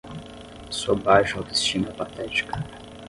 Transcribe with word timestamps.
Sua 0.71 0.95
baixa 0.95 1.37
auto-estima 1.37 1.89
é 1.89 1.93
patética. 1.93 2.53